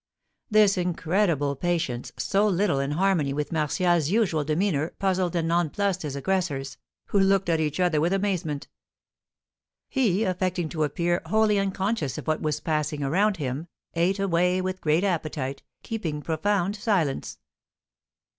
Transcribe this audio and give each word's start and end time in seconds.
This 0.49 0.79
incredible 0.79 1.55
patience, 1.55 2.11
so 2.17 2.47
little 2.47 2.79
in 2.79 2.93
harmony 2.93 3.33
with 3.33 3.51
Martial's 3.51 4.09
usual 4.09 4.43
demeanour, 4.43 4.95
puzzled 4.97 5.35
and 5.35 5.47
nonplussed 5.47 6.01
his 6.01 6.15
aggressors, 6.15 6.77
who 7.09 7.19
looked 7.19 7.49
at 7.49 7.59
each 7.59 7.79
other 7.79 8.01
with 8.01 8.11
amazement. 8.11 8.67
He, 9.87 10.23
affecting 10.23 10.69
to 10.69 10.85
appear 10.85 11.21
wholly 11.27 11.59
unconscious 11.59 12.17
of 12.17 12.25
what 12.25 12.41
was 12.41 12.59
passing 12.59 13.03
around 13.03 13.37
him, 13.37 13.67
ate 13.93 14.17
away 14.17 14.59
with 14.59 14.81
great 14.81 15.03
appetite, 15.03 15.61
keeping 15.83 16.23
profound 16.23 16.75
silence. 16.75 17.37